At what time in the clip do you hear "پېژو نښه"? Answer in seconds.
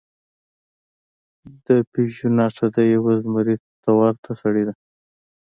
1.91-2.65